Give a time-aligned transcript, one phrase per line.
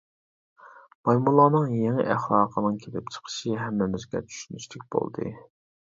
[1.09, 5.35] مايمۇنلارنىڭ يېڭى ئەخلاقىنىڭ كېلىپ چىقىشى ھەممىمىزگە چۈشىنىشلىك بولدى.